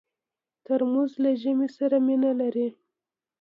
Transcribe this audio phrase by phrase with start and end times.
[0.65, 2.67] ترموز له ژمي سره مینه لري.